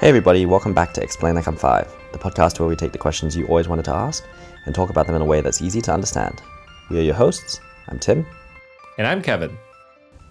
[0.00, 2.96] Hey everybody, welcome back to Explain Like I'm Five, the podcast where we take the
[2.96, 4.24] questions you always wanted to ask
[4.64, 6.40] and talk about them in a way that's easy to understand.
[6.88, 7.60] We are your hosts.
[7.86, 8.24] I'm Tim.
[8.96, 9.58] And I'm Kevin.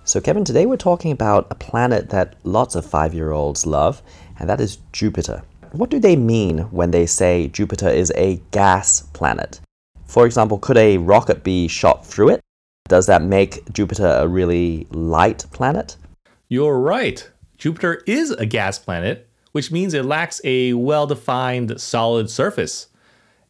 [0.06, 4.02] So, Kevin, today we're talking about a planet that lots of five year olds love,
[4.40, 5.44] and that is Jupiter.
[5.74, 9.62] What do they mean when they say Jupiter is a gas planet?
[10.06, 12.42] For example, could a rocket be shot through it?
[12.88, 15.96] Does that make Jupiter a really light planet?
[16.48, 17.30] You're right.
[17.60, 22.88] Jupiter is a gas planet, which means it lacks a well defined solid surface.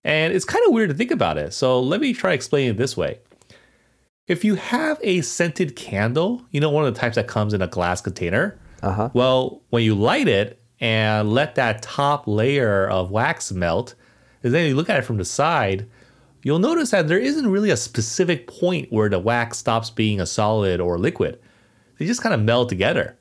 [0.03, 1.53] And it's kind of weird to think about it.
[1.53, 3.19] So let me try explaining it this way.
[4.27, 7.61] If you have a scented candle, you know, one of the types that comes in
[7.61, 9.09] a glass container, uh-huh.
[9.13, 13.95] well, when you light it and let that top layer of wax melt,
[14.43, 15.87] and then you look at it from the side,
[16.43, 20.25] you'll notice that there isn't really a specific point where the wax stops being a
[20.25, 21.39] solid or liquid.
[21.97, 23.17] They just kind of meld together.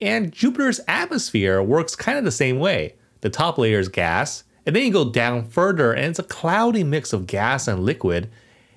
[0.00, 2.94] And Jupiter's atmosphere works kind of the same way.
[3.20, 6.84] The top layer is gas, and then you go down further, and it's a cloudy
[6.84, 8.30] mix of gas and liquid,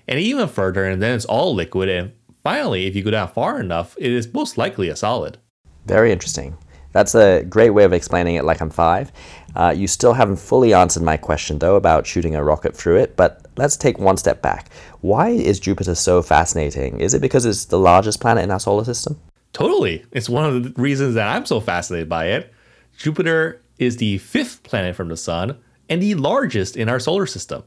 [0.05, 1.87] and even further, and then it's all liquid.
[1.87, 2.11] And
[2.43, 5.37] finally, if you go down far enough, it is most likely a solid.
[5.85, 6.57] Very interesting.
[6.91, 9.11] That's a great way of explaining it like I'm five.
[9.55, 13.15] Uh, you still haven't fully answered my question, though, about shooting a rocket through it,
[13.15, 14.69] but let's take one step back.
[14.99, 16.99] Why is Jupiter so fascinating?
[16.99, 19.19] Is it because it's the largest planet in our solar system?
[19.53, 20.03] Totally.
[20.11, 22.51] It's one of the reasons that I'm so fascinated by it.
[22.97, 27.63] Jupiter is the fifth planet from the sun and the largest in our solar system.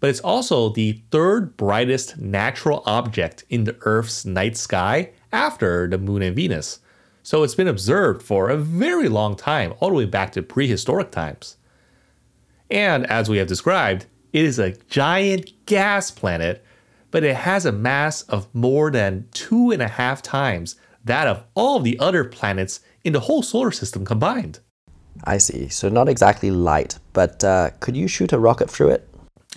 [0.00, 5.98] But it's also the third brightest natural object in the Earth's night sky after the
[5.98, 6.80] moon and Venus.
[7.22, 11.10] So it's been observed for a very long time, all the way back to prehistoric
[11.10, 11.58] times.
[12.70, 16.64] And as we have described, it is a giant gas planet,
[17.10, 21.44] but it has a mass of more than two and a half times that of
[21.54, 24.60] all the other planets in the whole solar system combined.
[25.24, 25.68] I see.
[25.68, 29.08] So not exactly light, but uh, could you shoot a rocket through it?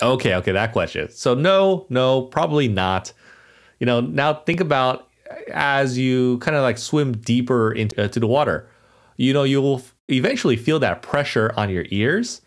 [0.01, 1.09] Okay, okay, that question.
[1.09, 3.13] So no, no, probably not.
[3.79, 5.07] You know, now think about
[5.51, 8.69] as you kind of like swim deeper into uh, the water.
[9.17, 12.41] You know, you will eventually feel that pressure on your ears.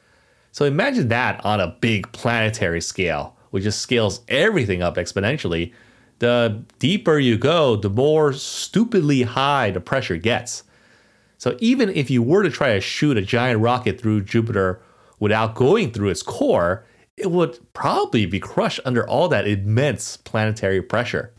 [0.52, 5.72] So imagine that on a big planetary scale, which just scales everything up exponentially
[6.18, 10.62] the deeper you go, the more stupidly high the pressure gets.
[11.38, 14.80] So even if you were to try to shoot a giant rocket through Jupiter
[15.20, 20.82] without going through its core, it would probably be crushed under all that immense planetary
[20.82, 21.32] pressure.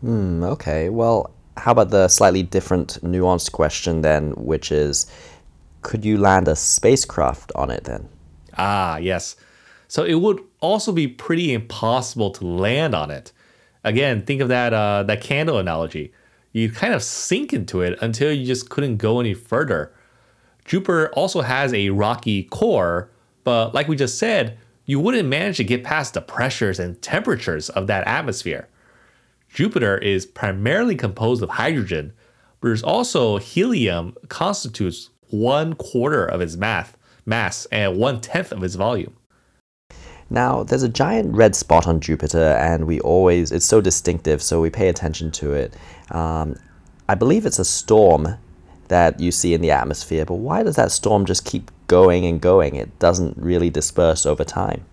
[0.00, 0.88] Hmm, okay.
[0.88, 5.06] Well, how about the slightly different, nuanced question then, which is
[5.82, 8.08] could you land a spacecraft on it then?
[8.58, 9.36] Ah, yes.
[9.88, 13.32] So it would also be pretty impossible to land on it
[13.86, 16.12] again, think of that uh, that candle analogy.
[16.52, 19.92] You kind of sink into it until you just couldn't go any further.
[20.64, 23.10] Jupiter also has a rocky core,
[23.44, 27.68] but like we just said, you wouldn't manage to get past the pressures and temperatures
[27.70, 28.68] of that atmosphere.
[29.48, 32.12] Jupiter is primarily composed of hydrogen,
[32.60, 36.92] but there's also helium constitutes one quarter of its mass,
[37.24, 39.16] mass and one tenth of its volume.
[40.28, 44.60] Now, there's a giant red spot on Jupiter, and we always, it's so distinctive, so
[44.60, 45.74] we pay attention to it.
[46.10, 46.56] Um,
[47.08, 48.36] I believe it's a storm
[48.88, 52.40] that you see in the atmosphere, but why does that storm just keep going and
[52.40, 52.74] going?
[52.74, 54.84] It doesn't really disperse over time.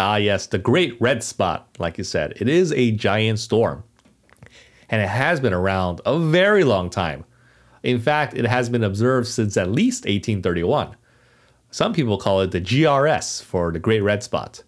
[0.00, 2.34] Ah, yes, the Great Red Spot, like you said.
[2.36, 3.84] It is a giant storm,
[4.90, 7.24] and it has been around a very long time.
[7.82, 10.96] In fact, it has been observed since at least 1831.
[11.70, 14.62] Some people call it the GRS for the Great Red Spot.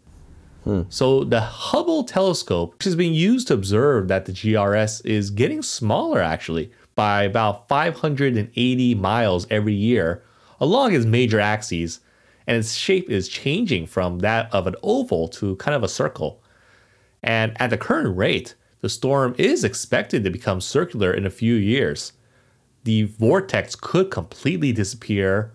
[0.65, 0.83] Hmm.
[0.89, 5.63] So the Hubble telescope, which is being used to observe that the GRS is getting
[5.63, 10.23] smaller actually by about 580 miles every year
[10.61, 12.01] along its major axes,
[12.47, 16.43] and its shape is changing from that of an oval to kind of a circle.
[17.23, 21.55] And at the current rate, the storm is expected to become circular in a few
[21.55, 22.13] years.
[22.85, 25.53] The vortex could completely disappear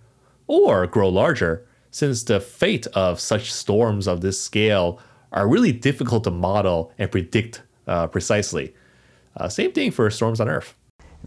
[0.47, 4.99] or grow larger, since the fate of such storms of this scale
[5.31, 8.73] are really difficult to model and predict uh, precisely.
[9.35, 10.75] Uh, same thing for storms on Earth.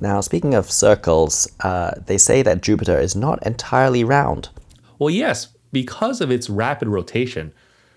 [0.01, 4.51] Now, speaking of circles, uh, they say that Jupiter is not entirely round.
[4.99, 7.53] Well, yes, because of its rapid rotation,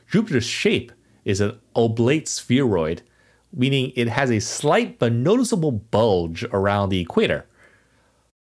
[0.10, 0.92] Jupiter's shape
[1.26, 3.02] is an oblate spheroid,
[3.54, 7.46] meaning it has a slight but noticeable bulge around the equator.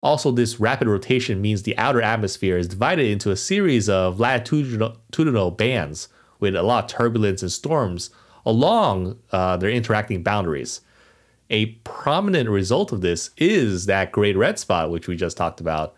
[0.04, 5.50] Also, this rapid rotation means the outer atmosphere is divided into a series of latitudinal
[5.50, 6.08] bands
[6.38, 8.10] with a lot of turbulence and storms
[8.44, 10.82] along uh, their interacting boundaries.
[11.48, 15.94] A prominent result of this is that great red spot, which we just talked about.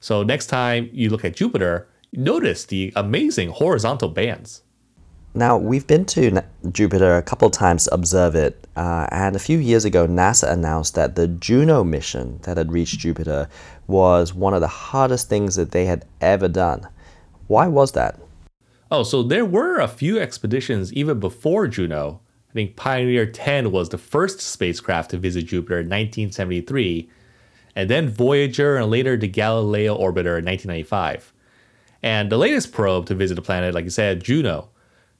[0.00, 4.62] So next time you look at Jupiter, notice the amazing horizontal bands.
[5.36, 9.58] Now, we've been to Jupiter a couple times to observe it, uh, and a few
[9.58, 13.48] years ago, NASA announced that the Juno mission that had reached Jupiter
[13.88, 16.86] was one of the hardest things that they had ever done.
[17.48, 18.20] Why was that?
[18.92, 22.20] Oh, so there were a few expeditions even before Juno.
[22.50, 27.10] I think Pioneer 10 was the first spacecraft to visit Jupiter in 1973,
[27.74, 31.32] and then Voyager and later the Galileo orbiter in 1995.
[32.04, 34.68] And the latest probe to visit the planet, like you said, Juno,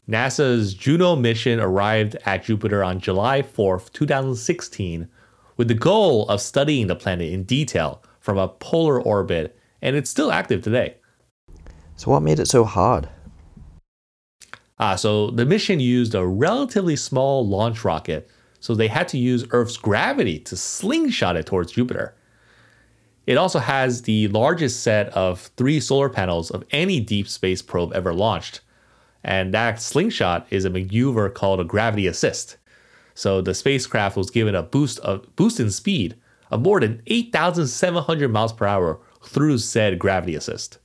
[0.08, 5.08] NASA's Juno mission arrived at Jupiter on July 4th, 2016,
[5.56, 10.10] with the goal of studying the planet in detail from a polar orbit, and it's
[10.10, 10.96] still active today.
[11.96, 13.08] So, what made it so hard?
[14.78, 18.28] Ah, so the mission used a relatively small launch rocket,
[18.60, 22.14] so they had to use Earth's gravity to slingshot it towards Jupiter.
[23.26, 27.94] It also has the largest set of three solar panels of any deep space probe
[27.94, 28.60] ever launched,
[29.24, 32.58] and that slingshot is a maneuver called a gravity assist.
[33.14, 36.16] So the spacecraft was given a boost of boost in speed
[36.50, 40.78] of more than 8,700 miles per hour through said gravity assist.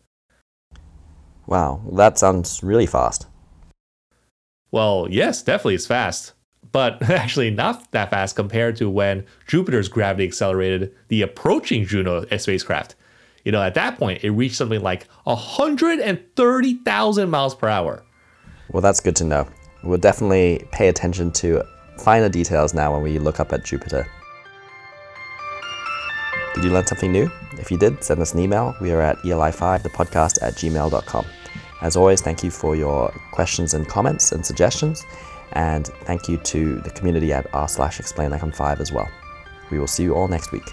[1.46, 3.26] Wow, that sounds really fast.
[4.72, 6.34] Well, yes, definitely it's fast,
[6.72, 12.96] but actually not that fast compared to when Jupiter's gravity accelerated the approaching Juno spacecraft.
[13.44, 18.04] You know, at that point, it reached something like 130,000 miles per hour.
[18.72, 19.48] Well, that's good to know.
[19.84, 21.64] We'll definitely pay attention to
[21.98, 24.08] finer details now when we look up at Jupiter.
[26.56, 27.32] Did you learn something new?
[27.54, 28.76] If you did, send us an email.
[28.82, 31.26] We are at eli5, the podcast at gmail.com.
[31.82, 35.06] As always, thank you for your questions and comments and suggestions.
[35.54, 39.08] And thank you to the community at r slash explain like I'm five as well.
[39.72, 40.70] We will see you all next week.